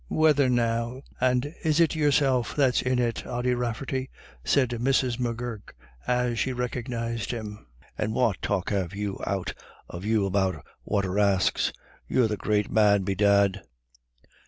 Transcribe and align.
"Whethen 0.09 0.55
now 0.55 1.03
and 1.19 1.53
is 1.63 1.79
it 1.79 1.93
yourself 1.93 2.55
that's 2.55 2.81
in 2.81 2.97
it, 2.97 3.23
Ody 3.27 3.53
Rafferty?" 3.53 4.09
said 4.43 4.71
Mrs. 4.71 5.19
M'Gurk, 5.19 5.75
as 6.07 6.39
she 6.39 6.53
recognised 6.53 7.29
him. 7.29 7.67
"And 7.99 8.15
what 8.15 8.41
talk 8.41 8.71
have 8.71 8.95
you 8.95 9.19
out 9.27 9.53
of 9.87 10.03
you 10.03 10.25
about 10.25 10.65
waterasks? 10.83 11.71
You're 12.07 12.27
the 12.27 12.35
great 12.35 12.71
man, 12.71 13.03
bedad." 13.03 13.61